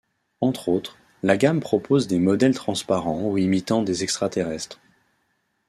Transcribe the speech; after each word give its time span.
Entre 0.39 0.67
autres, 0.67 0.97
la 1.21 1.37
gamme 1.37 1.59
propose 1.59 2.07
des 2.07 2.17
modèles 2.17 2.55
transparents 2.55 3.21
ou 3.29 3.37
imitant 3.37 3.83
des 3.83 4.01
extraterrestres. 4.03 4.79